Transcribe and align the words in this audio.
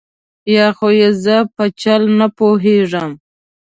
یا 0.55 0.67
خو 0.77 0.87
یې 0.99 1.09
زه 1.23 1.35
په 1.55 1.63
چل 1.81 2.01
نه 2.19 2.27
پوهېږم. 2.37 3.11